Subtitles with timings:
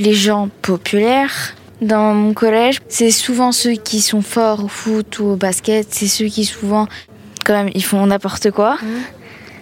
[0.00, 1.54] les gens populaires.
[1.80, 6.08] Dans mon collège, c'est souvent ceux qui sont forts au foot ou au basket, c'est
[6.08, 6.86] ceux qui souvent,
[7.44, 8.74] quand même, ils font n'importe quoi.
[8.74, 8.86] Mmh.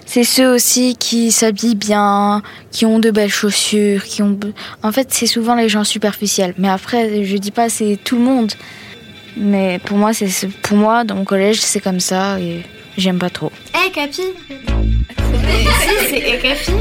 [0.07, 4.39] C'est ceux aussi qui s'habillent bien, qui ont de belles chaussures, qui ont.
[4.83, 6.55] En fait, c'est souvent les gens superficiels.
[6.57, 8.53] Mais après, je dis pas c'est tout le monde.
[9.37, 12.63] Mais pour moi, c'est pour moi dans mon collège, c'est comme ça et
[12.97, 13.53] j'aime pas trop.
[13.75, 14.23] Hé hey, Capi
[15.83, 16.73] Si, c'est Hé Capi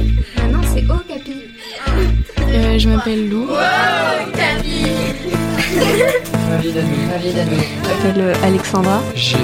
[0.49, 1.36] Non, c'est Oh Capi.
[2.57, 3.45] Euh, je m'appelle Lou.
[3.47, 3.55] Wow,
[4.35, 4.85] Capi
[6.49, 6.89] Ravi d'Anne.
[7.11, 7.49] Ravi d'Anne.
[7.51, 9.01] Je m'appelle euh, Alexandra.
[9.13, 9.37] J'ai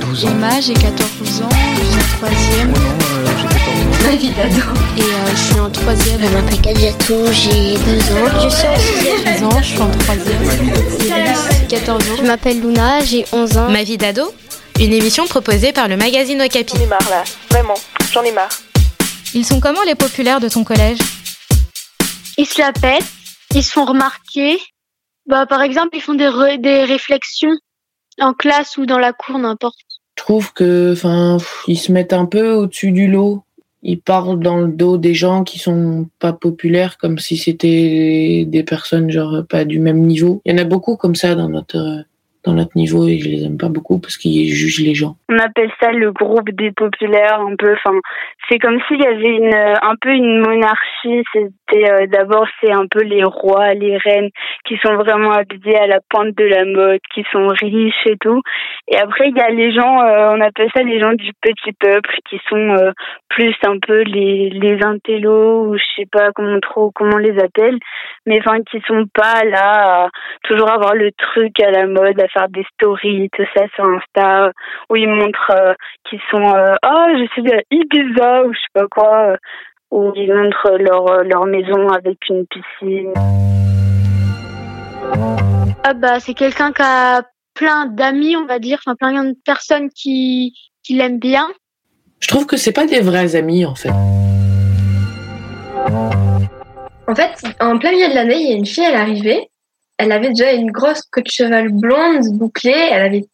[0.00, 0.28] 12 ans.
[0.30, 1.48] Emma, j'ai 14 ans.
[1.50, 2.70] Je suis en troisième.
[2.70, 4.10] Moi non, euh, j'ai 14 ans.
[4.10, 4.62] Ma vie d'ado.
[4.96, 6.20] Et euh, je suis en troisième.
[6.20, 8.40] Je m'appelle Kadiatou, j'ai 12 ans.
[8.42, 9.22] Je suis en sixième.
[9.22, 11.68] 13 ans, je suis en troisième.
[11.68, 12.16] 14 ans.
[12.18, 13.70] Je m'appelle Luna, j'ai 11 ans.
[13.70, 14.34] Ma vie d'ado?
[14.80, 16.74] Une émission proposée par le magazine Okapi.
[16.74, 17.74] J'en ai marre là, vraiment,
[18.12, 18.48] j'en ai marre.
[19.34, 20.98] Ils sont comment les populaires de ton collège?
[22.40, 23.04] Ils se la pètent,
[23.54, 24.58] ils se font remarquer.
[25.26, 27.52] Bah, par exemple, ils font des, des réflexions
[28.18, 29.76] en classe ou dans la cour, n'importe.
[30.16, 33.42] Je trouve que, enfin, ils se mettent un peu au-dessus du lot.
[33.82, 38.62] Ils parlent dans le dos des gens qui sont pas populaires, comme si c'était des
[38.62, 40.40] personnes genre pas du même niveau.
[40.46, 42.02] Il y en a beaucoup comme ça dans notre euh,
[42.44, 45.16] dans notre niveau et je les aime pas beaucoup parce qu'ils jugent les gens.
[45.28, 47.72] On appelle ça le groupe des populaires, un peu.
[47.72, 47.98] Enfin,
[48.48, 51.22] c'est comme s'il y avait une, euh, un peu une monarchie.
[51.32, 54.30] C'était euh, d'abord c'est un peu les rois, les reines
[54.64, 58.40] qui sont vraiment habillés à la pointe de la mode, qui sont riches et tout.
[58.88, 61.72] Et après il y a les gens, euh, on appelle ça les gens du petit
[61.72, 62.92] peuple, qui sont
[63.28, 67.38] plus un peu les les intellos ou je sais pas comment trop comment on les
[67.38, 67.78] appelle,
[68.26, 70.08] mais enfin qui sont pas là à
[70.44, 74.52] toujours avoir le truc à la mode, à faire des stories, tout ça sur Insta,
[74.88, 75.74] où ils montrent euh,
[76.08, 79.36] qu'ils sont euh, ah je suis à Ibiza ou je sais pas quoi, euh,
[79.90, 83.12] où ils montrent leur leur maison avec une piscine.
[85.84, 87.22] Ah bah c'est quelqu'un qui a
[87.54, 91.48] plein d'amis on va dire, enfin plein de personnes qui qui l'aiment bien.
[92.20, 93.90] Je trouve que c'est pas des vrais amis en fait.
[97.10, 99.49] En fait, en plein milieu de l'année, il y a une fille, elle est arrivée.
[100.00, 102.88] Elle avait déjà une grosse queue de cheval blonde, bouclée.
[102.90, 103.24] Elle avait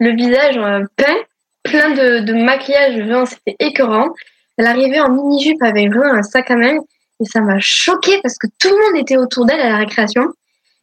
[0.00, 1.18] le visage euh, peint,
[1.62, 4.08] plein de, de maquillage c'était écœurant.
[4.56, 6.78] Elle arrivait en mini-jupe avec vraiment un sac à main.
[7.20, 10.24] Et ça m'a choquée parce que tout le monde était autour d'elle à la récréation.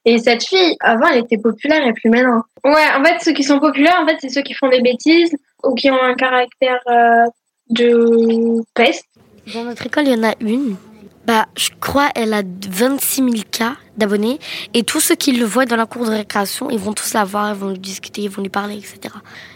[0.06, 2.44] Et cette fille, avant, elle était populaire et plus maintenant.
[2.64, 5.36] Ouais, en fait, ceux qui sont populaires, en fait, c'est ceux qui font des bêtises
[5.64, 7.26] ou qui ont un caractère euh,
[7.70, 9.06] de peste.
[9.54, 10.78] Dans notre école, il y en a une.
[11.26, 14.40] Bah, je crois elle a 26 000 cas d'abonnés.
[14.74, 17.24] Et tous ceux qui le voient dans la cour de récréation, ils vont tous la
[17.24, 19.14] voir, ils vont lui discuter, ils vont lui parler, etc.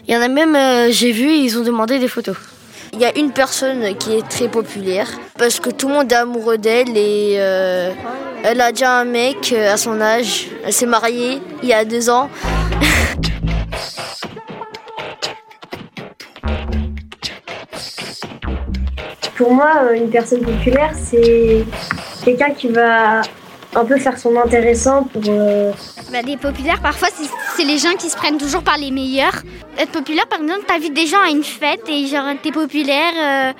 [0.08, 2.38] Il y en a même, euh, j'ai vu, ils ont demandé des photos.
[2.94, 6.16] Il y a une personne qui est très populaire parce que tout le monde est
[6.16, 7.91] amoureux d'elle et euh,
[8.44, 10.47] elle a déjà un mec euh, à son âge.
[10.66, 12.29] Elle s'est mariée il y a deux ans.
[19.40, 21.64] Pour moi, euh, une personne populaire, c'est
[22.26, 23.22] quelqu'un qui va
[23.74, 25.22] un peu faire son intéressant pour.
[25.30, 25.72] euh,
[26.12, 29.38] Bah, les populaires, parfois, c'est- les gens qui se prennent toujours par les meilleurs.
[29.78, 33.54] Être populaire, par exemple, t'invites des gens à une fête et genre, t'es populaire, euh,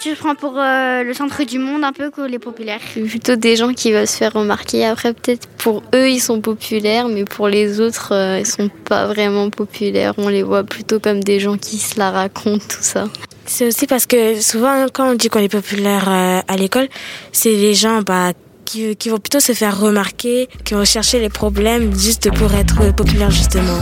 [0.00, 2.80] tu te prends pour euh, le centre du monde un peu que les populaires.
[2.94, 4.86] Plutôt des gens qui veulent se faire remarquer.
[4.86, 9.06] Après, peut-être pour eux, ils sont populaires, mais pour les autres, euh, ils sont pas
[9.06, 10.14] vraiment populaires.
[10.16, 13.04] On les voit plutôt comme des gens qui se la racontent, tout ça.
[13.46, 16.88] C'est aussi parce que souvent, quand on dit qu'on est populaire euh, à l'école,
[17.32, 18.32] c'est les gens bah,
[18.64, 22.94] qui, qui vont plutôt se faire remarquer, qui vont chercher les problèmes juste pour être
[22.94, 23.78] populaire justement.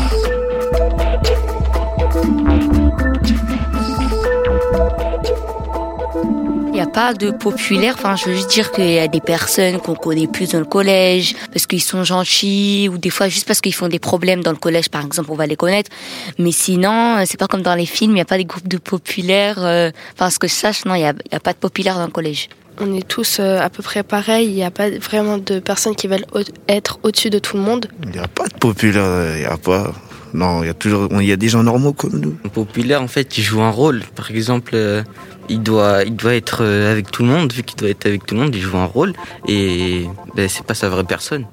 [6.94, 7.94] Pas de populaire.
[7.98, 10.64] Enfin, je veux juste dire qu'il y a des personnes qu'on connaît plus dans le
[10.64, 14.52] collège parce qu'ils sont gentils ou des fois juste parce qu'ils font des problèmes dans
[14.52, 15.90] le collège, par exemple, on va les connaître.
[16.38, 18.12] Mais sinon, c'est pas comme dans les films.
[18.12, 19.58] Il n'y a pas des groupes de populaires.
[19.58, 21.58] euh, Enfin, ce que je sache, non, il n'y a, il y a pas de
[21.58, 22.48] populaire dans le collège.
[22.80, 24.46] On est tous euh, à peu près pareils.
[24.46, 26.26] Il n'y a pas vraiment de personnes qui veulent
[26.68, 27.86] être au-dessus de tout le monde.
[28.04, 29.92] Il n'y a pas de populaire, il n'y a pas.
[30.34, 32.34] Non, il y a toujours, il y a des gens normaux comme nous.
[32.44, 34.02] Un populaire, en fait, il joue un rôle.
[34.16, 35.02] Par exemple, euh,
[35.48, 37.52] il doit, il doit être euh, avec tout le monde.
[37.52, 39.12] Vu qu'il doit être avec tout le monde, il joue un rôle.
[39.46, 41.46] Et ben, c'est pas sa vraie personne.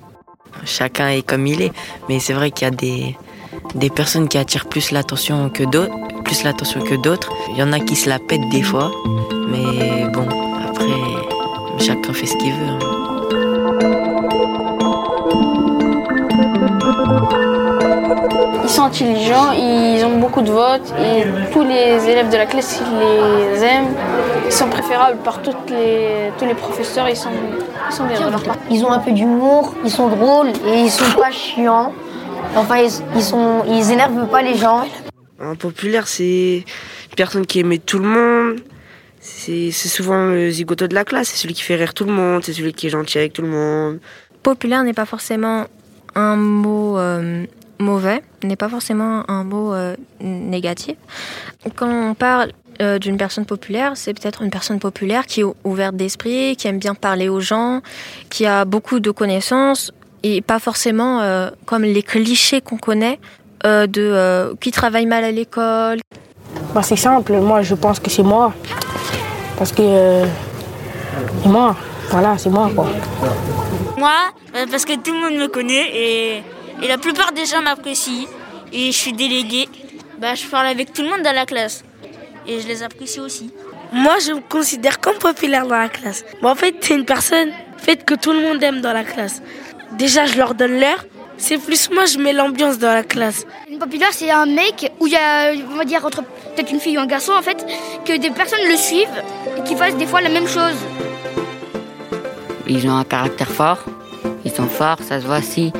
[0.65, 1.71] Chacun est comme il est,
[2.09, 3.15] mais c'est vrai qu'il y a des,
[3.75, 5.93] des personnes qui attirent plus l'attention que d'autres,
[6.25, 7.29] plus l'attention que d'autres.
[7.51, 8.91] Il y en a qui se la pètent des fois,
[9.47, 10.27] mais bon,
[10.67, 10.85] après,
[11.79, 12.65] chacun fait ce qu'il veut.
[12.67, 12.90] hein.
[18.71, 22.99] Sont intelligents, ils ont beaucoup de votes et tous les élèves de la classe ils
[22.99, 23.93] les aiment.
[24.45, 27.29] Ils sont préférables par toutes les, tous les professeurs, ils sont,
[27.89, 28.31] ils sont bien.
[28.69, 31.93] Ils ont un peu d'humour, ils sont drôles et ils sont pas chiants.
[32.55, 34.83] Enfin, ils, ils, sont, ils énervent pas les gens.
[35.39, 36.63] Un populaire, c'est
[37.09, 38.59] une personne qui aimait tout le monde.
[39.19, 42.43] C'est souvent le zigoto de la classe, c'est celui qui fait rire tout le monde,
[42.43, 43.99] c'est celui qui est gentil avec tout le monde.
[44.41, 45.65] Populaire n'est pas forcément
[46.15, 47.45] un mot euh,
[47.81, 50.95] mauvais, n'est pas forcément un mot euh, négatif.
[51.75, 52.51] Quand on parle
[52.81, 56.79] euh, d'une personne populaire, c'est peut-être une personne populaire qui est ouverte d'esprit, qui aime
[56.79, 57.81] bien parler aux gens,
[58.29, 59.91] qui a beaucoup de connaissances
[60.23, 63.19] et pas forcément comme les clichés qu'on connaît
[63.63, 65.99] de qui travaille mal à l'école.
[66.75, 68.53] Bah, c'est simple, moi je pense que c'est moi.
[69.57, 69.81] Parce que
[71.41, 71.75] c'est moi,
[72.11, 72.87] voilà, c'est moi quoi.
[73.97, 74.11] Moi,
[74.71, 76.43] parce que tout le monde me connaît et,
[76.81, 78.27] et la plupart des gens m'apprécient.
[78.73, 79.67] Et je suis déléguée.
[80.19, 81.83] Bah, je parle avec tout le monde dans la classe.
[82.47, 83.51] Et je les apprécie aussi.
[83.91, 86.23] Moi, je me considère comme populaire dans la classe.
[86.41, 89.41] en fait, c'est une personne fait que tout le monde aime dans la classe.
[89.93, 91.05] Déjà, je leur donne l'heure.
[91.37, 93.45] C'est plus moi, je mets l'ambiance dans la classe.
[93.67, 96.79] Une populaire, c'est un mec où il y a, on va dire, entre peut-être une
[96.79, 97.65] fille ou un garçon, en fait,
[98.05, 99.23] que des personnes le suivent
[99.57, 100.77] et qui fassent des fois la même chose.
[102.67, 103.83] Ils ont un caractère fort,
[104.45, 105.73] ils sont forts, ça se voit si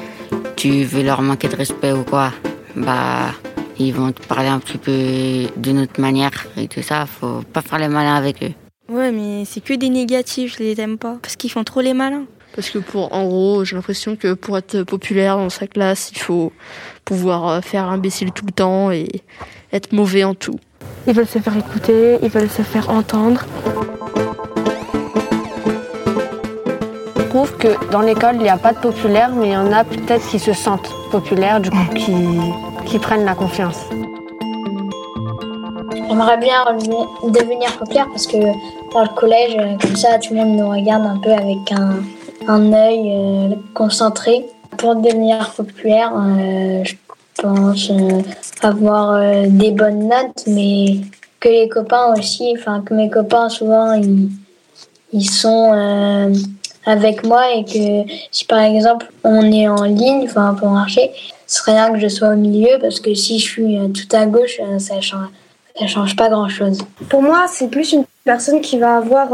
[0.62, 2.32] tu veux leur manquer de respect ou quoi,
[2.76, 3.34] bah
[3.80, 7.64] ils vont te parler un petit peu d'une autre manière et tout ça, faut pas
[7.64, 8.54] faire les malins avec eux.
[8.88, 11.96] Ouais, mais c'est que des négatifs, je les aime pas, parce qu'ils font trop les
[11.96, 12.26] malins.
[12.56, 16.20] Parce que pour, en gros, j'ai l'impression que pour être populaire dans sa classe, il
[16.20, 16.54] faut
[17.06, 19.08] pouvoir euh, faire imbécile tout le temps et
[19.74, 20.60] être mauvais en tout.
[21.08, 23.48] Ils veulent se faire écouter, ils veulent se faire entendre.
[27.32, 29.86] Trouve que dans l'école, il n'y a pas de populaire, mais il y en a
[29.86, 32.14] peut-être qui se sentent populaires, du coup, qui,
[32.86, 33.78] qui prennent la confiance.
[36.10, 36.66] J'aimerais bien
[37.24, 41.20] devenir populaire parce que dans le collège, comme ça, tout le monde nous regarde un
[41.20, 42.00] peu avec un,
[42.50, 44.46] un œil euh, concentré.
[44.78, 46.96] Pour devenir populaire, euh, je
[47.42, 48.24] pense euh,
[48.62, 50.98] avoir des bonnes notes, mais
[51.40, 54.28] que les copains aussi, enfin que mes copains souvent ils,
[55.14, 55.72] ils sont
[56.86, 61.12] avec moi et que si par exemple on est en ligne, enfin pour marcher,
[61.48, 64.26] ce serait bien que je sois au milieu parce que si je suis tout à
[64.26, 65.28] gauche, ça change,
[65.78, 66.80] ça change pas grand chose.
[67.10, 69.30] Pour moi, c'est plus une personne qui va avoir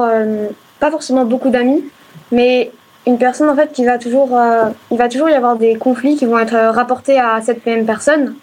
[0.80, 1.84] pas forcément beaucoup d'amis,
[2.32, 2.72] mais
[3.06, 6.18] une personne en fait qui va toujours, euh, il va toujours y avoir des conflits
[6.18, 8.36] qui vont être rapportés à cette même personne.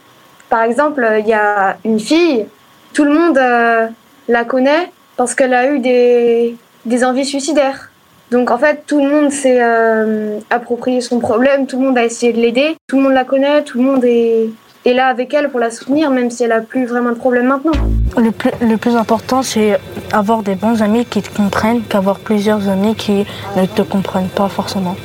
[0.49, 2.47] Par exemple, il y a une fille,
[2.93, 3.89] tout le monde euh,
[4.29, 6.57] la connaît parce qu'elle a eu des,
[6.87, 7.91] des envies suicidaires.
[8.35, 12.05] Donc en fait, tout le monde s'est euh, approprié son problème, tout le monde a
[12.05, 14.51] essayé de l'aider, tout le monde la connaît, tout le monde est,
[14.85, 17.47] est là avec elle pour la soutenir, même si elle a plus vraiment de problème
[17.47, 17.71] maintenant.
[18.17, 19.79] Le plus, le plus important, c'est
[20.13, 23.25] avoir des bons amis qui te comprennent qu'avoir plusieurs amis qui
[23.57, 24.97] ne te comprennent pas forcément.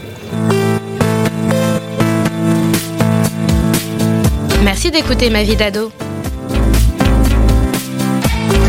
[4.63, 5.91] Merci d'écouter Ma vie d'ado.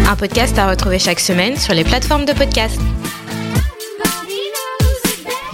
[0.06, 2.78] Un podcast à retrouver chaque semaine sur les plateformes de podcast.